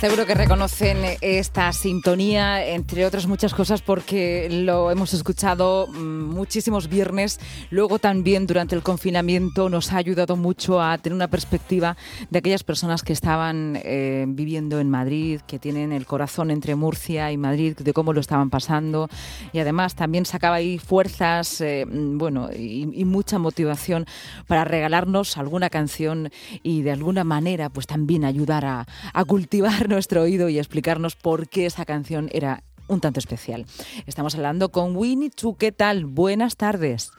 [0.00, 6.88] Seguro que reconocen esta sintonía, entre otras muchas cosas, porque lo hemos escuchado mm, muchísimos
[6.88, 7.40] viernes.
[7.70, 11.96] Luego también durante el confinamiento nos ha ayudado mucho a tener una perspectiva
[12.30, 17.32] de aquellas personas que estaban eh, viviendo en Madrid, que tienen el corazón entre Murcia
[17.32, 19.08] y Madrid, de cómo lo estaban pasando.
[19.52, 24.06] Y además también sacaba ahí fuerzas, eh, mm, bueno, y, mucha motivación
[24.46, 26.30] para regalarnos alguna canción
[26.62, 31.48] y de alguna manera, pues también ayudar a, a cultivar nuestro oído y explicarnos por
[31.48, 33.64] qué esa canción era un tanto especial.
[34.06, 35.56] Estamos hablando con Winnie Chu.
[35.56, 36.04] ¿Qué tal?
[36.06, 37.12] Buenas tardes.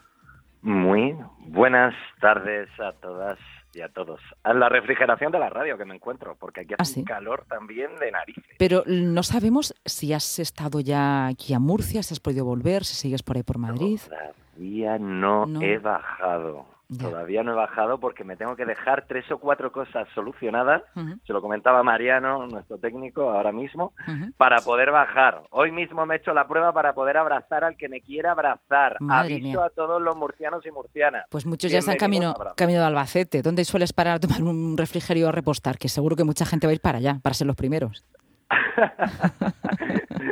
[0.61, 1.15] Muy
[1.47, 3.37] buenas tardes a todas
[3.73, 4.19] y a todos.
[4.43, 7.95] A la refrigeración de la radio que me encuentro, porque aquí hace ¿Ah, calor también
[7.99, 8.43] de narices.
[8.57, 12.95] Pero no sabemos si has estado ya aquí a Murcia, si has podido volver, si
[12.95, 13.99] sigues por ahí por Madrid.
[14.05, 15.45] Todavía no.
[15.61, 16.65] he bajado.
[16.97, 20.81] Todavía no he bajado porque me tengo que dejar tres o cuatro cosas solucionadas,
[21.25, 23.93] se lo comentaba Mariano, nuestro técnico, ahora mismo,
[24.37, 25.43] para poder bajar.
[25.51, 28.97] Hoy mismo me he hecho la prueba para poder abrazar al que me quiera abrazar.
[29.07, 31.25] Aviso a todos los murcianos y murcianas.
[31.29, 33.41] Pues muchos ya están camino, camino de Albacete.
[33.43, 35.77] ¿Dónde sueles parar a tomar un refrigerio a repostar?
[35.77, 38.03] Que seguro que mucha gente va a ir para allá, para ser los primeros.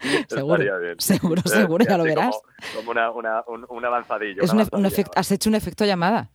[0.28, 0.64] seguro,
[0.98, 2.38] seguro, seguro, ya lo verás.
[2.74, 4.42] Como, una, una, un, avanzadillo.
[5.14, 6.30] has hecho un efecto llamada.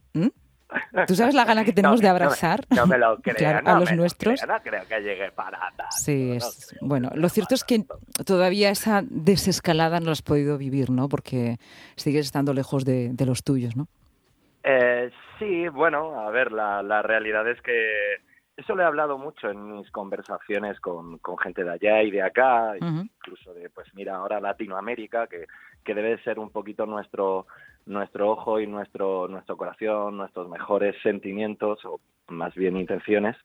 [1.08, 4.42] ¿Tú sabes la gana que tenemos de abrazar no me, lo creo, a los nuestros?
[4.48, 5.60] no creo que llegue para
[5.90, 7.84] Sí, es, bueno, lo cierto es que
[8.26, 11.10] todavía esa desescalada no la has podido vivir, ¿no?
[11.10, 11.58] Porque
[11.96, 13.88] sigues estando lejos de, de los tuyos, ¿no?
[14.64, 18.22] Eh, sí, bueno, a ver, la, la realidad es que
[18.62, 22.22] eso lo he hablado mucho en mis conversaciones con, con gente de allá y de
[22.22, 25.48] acá, incluso de, pues mira, ahora Latinoamérica, que,
[25.84, 27.48] que debe ser un poquito nuestro
[27.84, 33.36] nuestro ojo y nuestro nuestro corazón, nuestros mejores sentimientos o más bien intenciones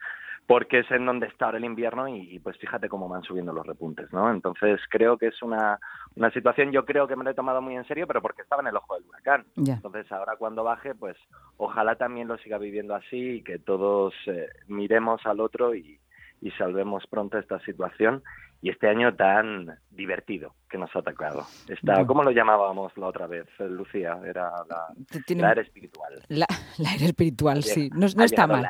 [0.46, 3.66] porque es en donde está ahora el invierno y, pues fíjate cómo van subiendo los
[3.66, 4.30] repuntes, ¿no?
[4.30, 5.78] Entonces creo que es una,
[6.14, 8.62] una situación, yo creo que me lo he tomado muy en serio, pero porque estaba
[8.62, 9.44] en el ojo del huracán.
[9.56, 11.16] Entonces ahora cuando baje, pues
[11.56, 15.98] ojalá también lo siga viviendo así y que todos eh, miremos al otro y,
[16.40, 18.22] y salvemos pronto esta situación
[18.66, 21.46] y este año tan divertido que nos ha atacado.
[21.68, 24.18] Está, ¿Cómo lo llamábamos la otra vez, Lucía?
[24.26, 24.88] Era la,
[25.36, 26.20] la era espiritual.
[26.26, 26.46] La,
[26.96, 27.90] era espiritual, sí.
[27.94, 28.66] No, está mal.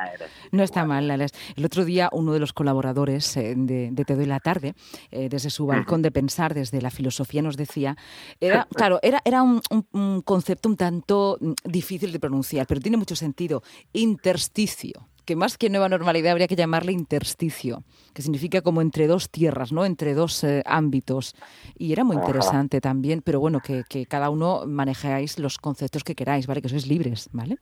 [0.51, 1.09] No está mal.
[1.09, 4.75] El otro día uno de los colaboradores eh, de, Te doy la tarde,
[5.09, 7.95] eh, desde su balcón de pensar, desde la filosofía, nos decía,
[8.39, 9.61] era, claro, era, era un,
[9.93, 15.57] un concepto un tanto mm, difícil de pronunciar, pero tiene mucho sentido, intersticio que más
[15.57, 17.83] que nueva normalidad habría que llamarle intersticio,
[18.13, 19.85] que significa como entre dos tierras, ¿no?
[19.85, 21.35] Entre dos eh, ámbitos.
[21.77, 26.47] Y era muy interesante también, pero bueno, que, cada uno manejáis los conceptos que queráis,
[26.47, 26.61] ¿vale?
[26.61, 27.57] Que sois libres, ¿vale?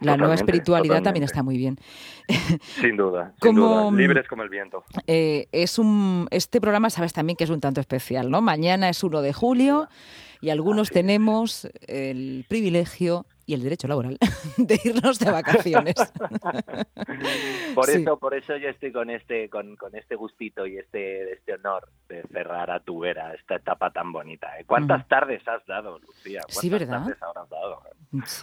[0.00, 1.76] La nueva espiritualidad también está muy bien.
[2.80, 4.84] Sin duda, como, libres como el viento.
[5.06, 8.40] Eh, es un, este programa sabes también que es un tanto especial, ¿no?
[8.40, 9.88] Mañana es 1 de julio
[10.40, 14.18] y algunos tenemos el privilegio y el derecho laboral
[14.58, 15.94] de irnos de vacaciones.
[17.74, 21.54] por eso, por eso yo estoy con este, con, con este gustito y este, este
[21.54, 24.48] honor de cerrar a tu vera esta etapa tan bonita.
[24.60, 24.64] ¿eh?
[24.66, 26.40] ¿Cuántas tardes has dado, Lucía?
[26.42, 27.04] ¿Cuántas sí, ¿verdad?
[27.04, 27.82] tardes habrás dado?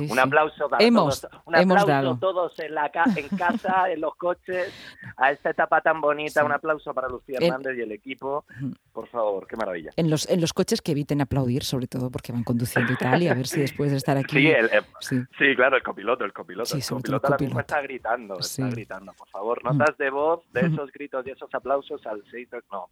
[0.09, 1.41] un aplauso para hemos, todos.
[1.45, 4.73] Un aplauso todos en, la en casa, en los coches,
[5.17, 6.43] a esta etapa tan bonita.
[6.43, 8.45] Un aplauso para Lucía Hernández y el equipo.
[8.91, 9.91] Por favor, qué maravilla.
[9.97, 13.21] En los, en los coches que eviten aplaudir, sobre todo porque van conduciendo y tal,
[13.21, 14.37] y a ver si después de estar aquí...
[14.37, 14.69] Sí, el,
[14.99, 15.17] Sí.
[15.55, 16.75] claro, el copiloto, el copiloto.
[16.75, 19.13] el copiloto ahora mismo está gritando, está gritando.
[19.13, 19.67] Por favor, mm.
[19.67, 22.49] notas de voz de esos gritos y esos aplausos al 6...
[22.71, 22.87] No,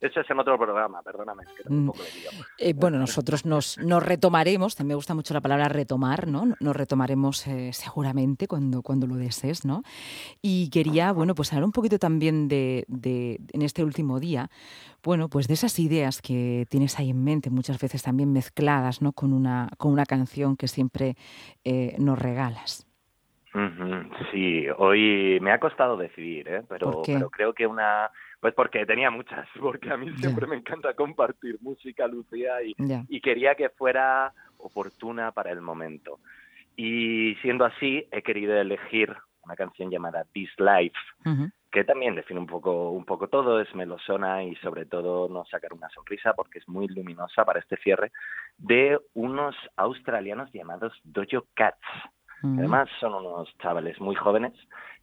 [0.00, 1.86] eso es en otro programa, perdóname, es que un mm.
[1.86, 1.98] poco
[2.58, 6.54] eh, bueno, nosotros nos, nos retomaremos, también me gusta mucho la palabra retomar, ¿no?
[6.60, 9.82] Nos retomaremos eh, seguramente cuando, cuando lo desees, ¿no?
[10.42, 14.50] Y quería, bueno, pues hablar un poquito también de, de, en este último día,
[15.08, 19.12] bueno, pues de esas ideas que tienes ahí en mente, muchas veces también mezcladas, ¿no?
[19.12, 21.14] Con una, con una canción que siempre
[21.64, 22.86] eh, nos regalas.
[24.30, 26.62] Sí, hoy me ha costado decidir, ¿eh?
[26.68, 30.92] pero, pero creo que una, pues porque tenía muchas, porque a mí siempre me encanta
[30.92, 32.74] compartir música, Lucía, y,
[33.08, 36.18] y, quería que fuera oportuna para el momento.
[36.76, 40.98] Y siendo así, he querido elegir una canción llamada This Life,
[41.70, 45.72] que también define un poco, un poco todo, es melosona y sobre todo no sacar
[45.72, 48.10] una sonrisa porque es muy luminosa para este cierre,
[48.56, 51.78] de unos australianos llamados Dojo Cats.
[52.40, 54.52] Además son unos chavales muy jóvenes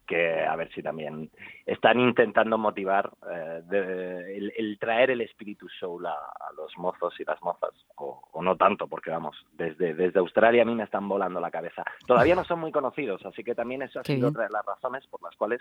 [0.06, 1.30] que a ver si también
[1.64, 6.16] están intentando motivar eh, el, traer el espíritu soul a,
[6.56, 10.74] los mozos y las mozas, o, no tanto, porque vamos, desde, desde Australia a mí
[10.74, 11.84] me están volando la cabeza.
[12.06, 15.06] Todavía no son muy conocidos, así que también eso ha sido otra de las razones
[15.08, 15.60] por las cuales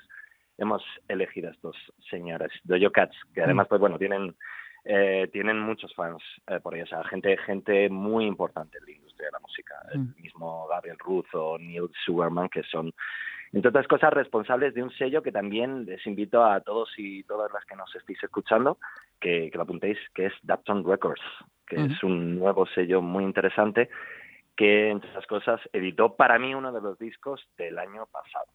[0.58, 1.76] hemos elegido a estos
[2.10, 4.36] señores, Dojo Cats, que además, pues bueno, tienen
[4.88, 8.92] eh, tienen muchos fans eh, por ellos, o sea, gente, gente muy importante en la
[8.92, 9.76] industria de la música.
[9.92, 10.16] El mm.
[10.22, 12.94] mismo Gabriel Ruth o Neil Sugarman, que son,
[13.56, 17.50] entre otras cosas, responsables de un sello que también les invito a todos y todas
[17.54, 18.80] las que nos estéis escuchando
[19.22, 21.22] que, lo apuntéis, que es Dapton Records,
[21.66, 23.90] que es un nuevo sello muy interesante
[24.58, 28.48] que, entre otras cosas, editó para mí uno de los discos del año pasado.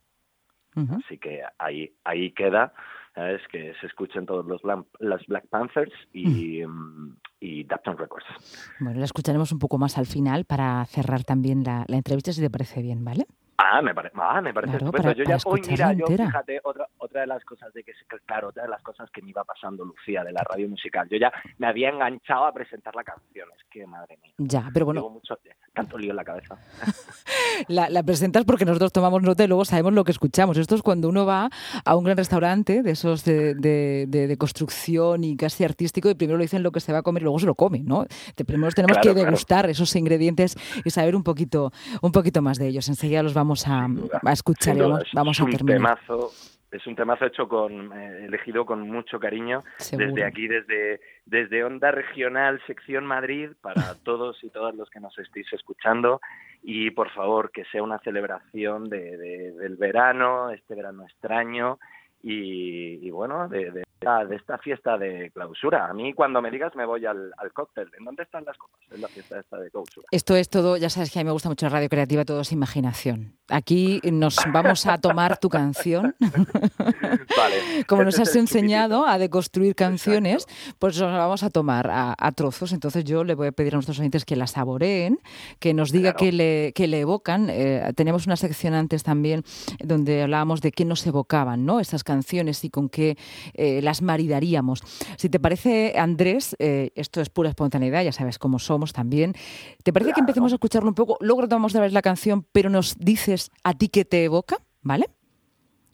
[1.03, 2.75] Así que ahí, ahí queda
[3.17, 4.61] es que se escuchen todos los
[4.99, 7.17] las Black Panthers y, mm.
[7.41, 8.27] y Dapton Records.
[8.79, 12.43] Bueno, la escucharemos un poco más al final para cerrar también la, la entrevista, si
[12.43, 13.25] te parece bien, ¿vale?
[13.63, 15.13] Ah, me, parece ah, me parece estupendo.
[15.13, 17.93] yo ya hoy, mira, yo fíjate, otra, otra de las cosas de que,
[18.25, 21.07] claro, otra de las cosas que me iba pasando, Lucía, de la radio musical.
[21.11, 23.49] Yo ya me había enganchado a presentar la canción.
[23.57, 24.33] Es que, madre mía.
[24.39, 25.09] Ya, pero bueno.
[25.11, 25.37] mucho,
[25.75, 26.57] tanto lío en la cabeza.
[27.69, 30.57] la, presentas porque nosotros tomamos nota y luego sabemos lo que escuchamos.
[30.57, 31.51] Esto es cuando uno va
[31.85, 36.39] a un gran restaurante de esos de, de, de, construcción y casi artístico y primero
[36.39, 38.07] le dicen lo que se va a comer y luego se lo come, ¿no?
[38.47, 42.89] primero tenemos que degustar esos ingredientes y saber un poquito, un poquito más de ellos.
[42.89, 44.81] Enseguida los vamos vamos a, escuchar y
[45.15, 45.99] vamos, a terminar.
[46.71, 49.63] Es un temazo hecho con eh, elegido con mucho cariño
[49.93, 55.19] desde aquí desde desde Onda Regional Sección Madrid para todos y todas los que nos
[55.19, 56.21] estéis escuchando.
[56.63, 59.17] Y por favor que sea una celebración de,
[59.53, 61.79] del verano este verano extraño
[62.23, 63.85] y, bueno, de, de,
[64.31, 65.87] esta fiesta de clausura.
[65.87, 67.91] A mí cuando me digas me voy al, cóctel.
[67.99, 68.81] ¿En dónde están las copas?
[68.91, 70.07] En la fiesta esta de clausura.
[70.11, 72.41] Esto es todo, ya sabes que a mí me gusta mucho la radio creativa, todo
[72.41, 73.35] es imaginación.
[73.49, 76.15] Aquí nos vamos a tomar tu canción.
[76.81, 77.85] vale.
[77.89, 80.47] Como nos has enseñado a deconstruir canciones,
[80.79, 82.73] pues nos la vamos a tomar a, trozos.
[82.73, 85.19] Entonces yo le voy a pedir a nuestros oyentes que la saboreen,
[85.59, 87.49] que nos diga qué le, que le evocan.
[87.51, 89.43] Eh, teníamos una sección antes también
[89.83, 91.81] donde hablábamos de qué nos evocaban, ¿no?
[91.81, 93.19] Estas canciones y con qué
[93.55, 94.83] eh, las maridaríamos.
[95.17, 99.35] Si te parece, Andrés, eh, esto es pura espontaneidad, ya sabes cómo somos también.
[99.83, 101.17] ¿Te parece que empecemos a escucharlo un poco?
[101.21, 105.07] Luego retomamos de vez la canción, pero nos dices a ti qué te evoca, ¿vale?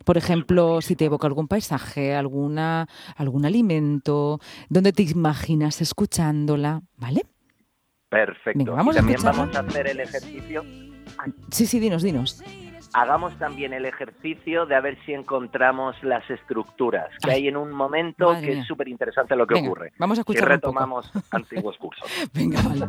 [0.05, 6.83] Por ejemplo, si te evoca algún paisaje, alguna, algún alimento, ¿dónde te imaginas escuchándola?
[6.97, 7.23] ¿Vale?
[8.11, 8.73] Perfecto.
[8.73, 10.63] vamos y también vamos a hacer el ejercicio.
[11.51, 12.43] Sí, sí, dinos, dinos
[12.97, 17.71] hagamos también el ejercicio de a ver si encontramos las estructuras que hay en un
[17.71, 19.93] momento que es súper interesante lo que ocurre.
[19.99, 20.45] Vamos a escuchar.
[20.45, 22.11] Y retomamos antiguos cursos.
[22.33, 22.87] Venga, vale.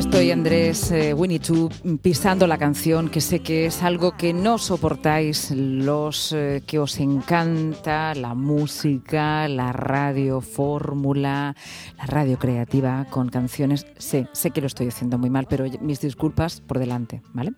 [0.00, 1.68] Estoy, Andrés eh, Winnie Two,
[2.00, 6.98] pisando la canción, que sé que es algo que no soportáis los eh, que os
[7.00, 11.54] encanta, la música, la radio fórmula,
[11.98, 13.86] la radio creativa con canciones.
[13.98, 17.52] Sé, sé que lo estoy haciendo muy mal, pero mis disculpas por delante, ¿vale?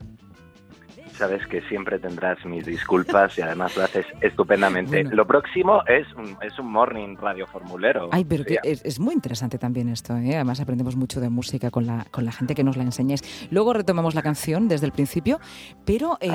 [1.13, 5.05] Sabes que siempre tendrás mis disculpas y además lo haces estupendamente.
[5.05, 8.09] Lo próximo es un, es un morning radio formulero.
[8.13, 10.35] Ay, pero es, muy interesante también esto, ¿eh?
[10.35, 13.49] además aprendemos mucho de música con la, con la gente que nos la enseñáis.
[13.51, 15.41] Luego retomamos la canción desde el principio,
[15.85, 16.31] pero eh,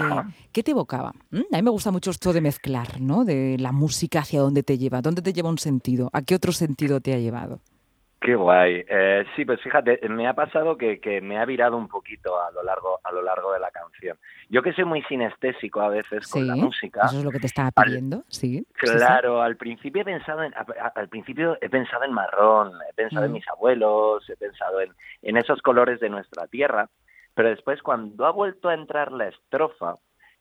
[0.51, 1.13] ¿qué te evocaba?
[1.31, 1.41] ¿Mm?
[1.53, 3.25] A mí me gusta mucho esto de mezclar, ¿no?
[3.25, 6.51] De la música hacia dónde te lleva, dónde te lleva un sentido, a qué otro
[6.51, 7.61] sentido te ha llevado.
[8.19, 8.83] Qué guay.
[8.87, 12.51] Eh, sí, pues fíjate, me ha pasado que, que, me ha virado un poquito a
[12.51, 14.17] lo largo a lo largo de la canción.
[14.49, 17.01] Yo que soy muy sinestésico a veces con la música.
[17.05, 18.65] Eso es lo que te estaba pidiendo, sí.
[18.73, 20.53] Claro, al principio he pensado en
[20.95, 23.35] al principio he pensado en marrón, he pensado en mm.
[23.35, 26.89] mis abuelos, he pensado en, en esos colores de nuestra tierra,
[27.35, 29.95] pero después cuando ha vuelto a entrar la estrofa,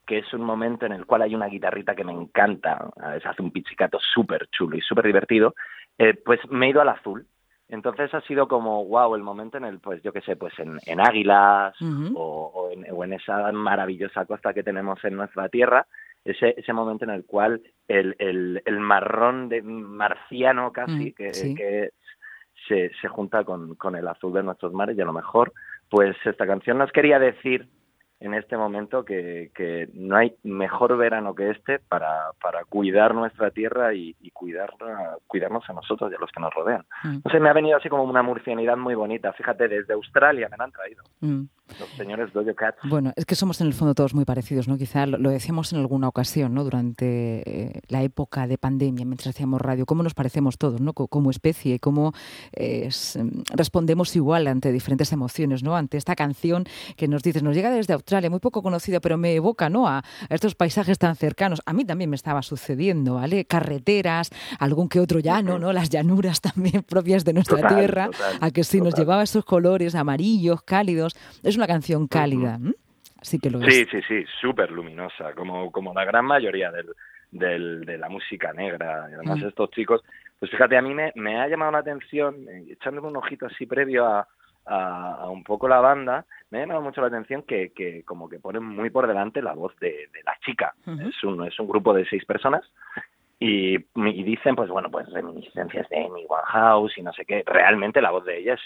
[0.07, 3.51] que es un momento en el cual hay una guitarrita que me encanta, hace un
[3.51, 5.55] pizzicato súper chulo y súper divertido,
[5.99, 7.27] eh, pues me he ido al azul.
[7.69, 10.79] Entonces ha sido como, wow, el momento en el, pues yo qué sé, pues en,
[10.87, 11.75] en Águilas
[12.15, 15.87] o, en, o, en, esa maravillosa costa que tenemos en nuestra tierra,
[16.25, 21.55] ese, ese momento en el cual el, el, el marrón de marciano casi, mm, que,
[21.57, 21.91] que
[22.69, 25.53] se, se junta con, con el azul de nuestros mares y a lo mejor,
[25.91, 27.69] pues esta canción nos quería decir
[28.21, 33.51] en este momento que, que, no hay mejor verano que este para, para cuidar nuestra
[33.51, 34.73] tierra y, y cuidar,
[35.27, 36.85] cuidarnos a nosotros y a los que nos rodean.
[37.05, 37.19] Mm.
[37.25, 39.33] No sé, me ha venido así como una murcianidad muy bonita.
[39.35, 41.05] Fíjate, desde Australia me la han traído.
[41.21, 41.43] Mm.
[41.79, 42.79] Los señores Dojo Cats.
[42.85, 44.79] Bueno, es que somos en el fondo todos muy parecidos, ¿no?
[44.79, 46.65] Quizá lo, decíamos en alguna ocasión, ¿no?
[46.65, 50.93] Durante eh, la época de pandemia, mientras hacíamos radio, cómo nos parecemos todos, ¿no?
[50.93, 52.13] Como especie, cómo
[52.53, 52.89] eh,
[53.55, 55.77] respondemos igual ante diferentes emociones, ¿no?
[55.77, 56.65] Ante esta canción
[56.97, 59.89] que nos dices, nos llega desde Australia, muy poco conocida, pero me evoca, ¿no?
[59.89, 61.61] A, estos paisajes tan cercanos.
[61.67, 63.45] A mí también me estaba sucediendo, ¿vale?
[63.45, 65.73] Carreteras, algún que otro llano, ¿no?
[65.73, 68.09] Las llanuras también propias de nuestra tierra,
[68.41, 72.59] a que sí nos llevaba esos colores amarillos, cálidos es una canción cálida.
[73.23, 73.75] Sí que lo es.
[73.75, 76.89] Sí, sí, sí, súper luminosa, como, como la gran mayoría del,
[77.31, 79.09] del, de la música negra.
[79.11, 79.49] Y además mm.
[79.49, 80.03] estos chicos,
[80.39, 83.67] pues fíjate, a mí me, me ha llamado la atención, eh, echándome un ojito así
[83.67, 84.29] previo a,
[84.67, 88.39] a, un poco la banda, me ha llamado mucho la atención que, que como que
[88.39, 90.75] ponen muy por delante la voz de, de la chica.
[90.87, 92.63] es, un, es un grupo de seis personas
[93.39, 97.43] y, y, dicen, pues bueno, pues reminiscencias de Amy Winehouse y no sé qué.
[97.47, 98.61] Realmente la voz de ella es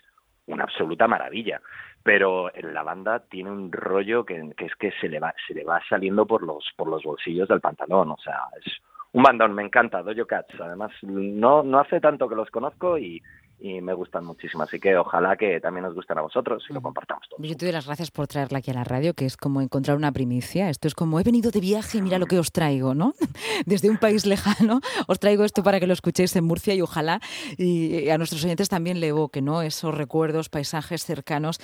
[0.50, 1.60] una absoluta maravilla.
[2.02, 5.64] Pero la banda tiene un rollo que, que, es que se le va se le
[5.64, 8.10] va saliendo por los por los bolsillos del pantalón.
[8.10, 8.72] O sea es
[9.12, 10.58] un bandón me encanta Dojo Cats.
[10.60, 13.22] Además no no hace tanto que los conozco y
[13.60, 14.62] y me gustan muchísimo.
[14.62, 17.46] Así que ojalá que también os gusten a vosotros y lo compartamos todos.
[17.46, 19.96] Yo te doy las gracias por traerla aquí a la radio, que es como encontrar
[19.96, 20.70] una primicia.
[20.70, 23.14] Esto es como he venido de viaje y mira lo que os traigo, ¿no?
[23.66, 27.20] Desde un país lejano os traigo esto para que lo escuchéis en Murcia y ojalá
[27.58, 29.62] y a nuestros oyentes también le evoque, ¿no?
[29.62, 31.58] Esos recuerdos, paisajes cercanos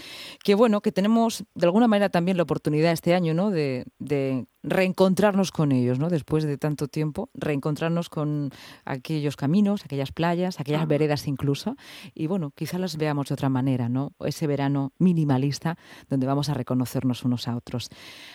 [0.44, 3.50] que, bueno, que tenemos de alguna manera también la oportunidad este año, ¿no?
[3.50, 6.10] De, de reencontrarnos con ellos, ¿no?
[6.10, 8.50] Después de tanto tiempo, reencontrarnos con
[8.84, 11.76] aquellos caminos, aquellas playas, aquellas veredas incluso,
[12.14, 14.12] y bueno, quizá las veamos de otra manera, ¿no?
[14.20, 15.76] Ese verano minimalista
[16.10, 17.88] donde vamos a reconocernos unos a otros.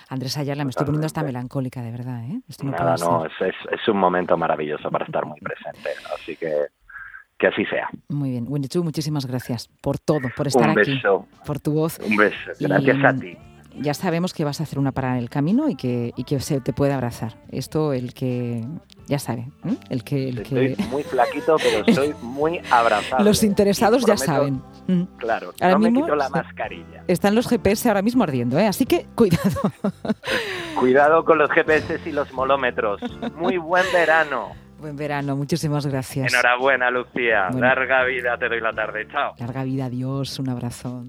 [0.09, 2.41] Andrés Ayala, me estoy poniendo hasta melancólica, de verdad, ¿eh?
[2.63, 6.67] no Nada, no, es, es, un momento maravilloso para estar muy presente, así que
[7.37, 7.89] que así sea.
[8.07, 8.45] Muy bien.
[8.47, 11.25] Winnie muchísimas gracias por todo, por estar Un beso.
[11.27, 11.97] aquí, por tu voz.
[11.99, 12.51] Un beso.
[12.59, 13.35] Gracias a ti
[13.79, 16.39] ya sabemos que vas a hacer una parada en el camino y que, y que
[16.39, 17.33] se te puede abrazar.
[17.49, 18.65] Esto el que
[19.07, 19.47] ya sabe,
[19.89, 20.29] el que...
[20.29, 23.23] El Estoy muy flaquito, pero soy muy abrazado.
[23.23, 24.61] Los interesados ya saben.
[25.17, 27.03] Claro, ahora no mismo, me quito la mascarilla.
[27.07, 28.67] Están los GPS ahora mismo ardiendo, ¿eh?
[28.67, 29.61] así que cuidado.
[30.79, 33.01] cuidado con los GPS y los molómetros.
[33.35, 34.49] Muy buen verano.
[34.81, 36.33] Buen verano, muchísimas gracias.
[36.33, 37.51] Enhorabuena, Lucía.
[37.51, 39.07] Larga vida, te doy la tarde.
[39.11, 39.35] Chao.
[39.37, 41.05] Larga vida, adiós, un abrazo.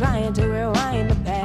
[0.00, 1.39] trying to rewind the past.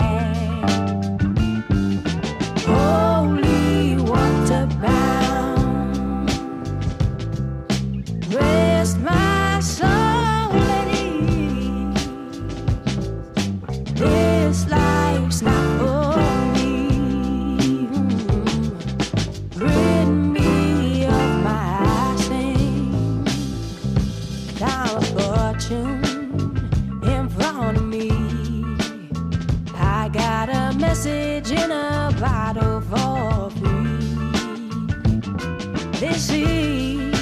[35.99, 37.13] This seed,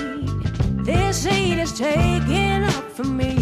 [0.85, 3.32] this seed is taken up from me.